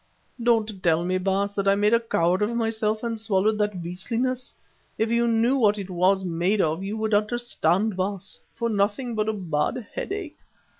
Don't 0.41 0.81
tell 0.81 1.03
me, 1.05 1.19
Baas, 1.19 1.53
that 1.53 1.67
I 1.67 1.75
made 1.75 1.93
a 1.93 1.99
coward 1.99 2.41
of 2.41 2.55
myself 2.55 3.03
and 3.03 3.21
swallowed 3.21 3.59
that 3.59 3.83
beastliness 3.83 4.51
if 4.97 5.11
you 5.11 5.27
knew 5.27 5.57
what 5.59 5.77
it 5.77 5.91
was 5.91 6.25
made 6.25 6.59
of 6.59 6.83
you 6.83 6.97
would 6.97 7.13
understand, 7.13 7.95
Baas 7.95 8.39
for 8.55 8.67
nothing 8.67 9.13
but 9.13 9.29
a 9.29 9.33
bad 9.33 9.85
headache. 9.93 10.39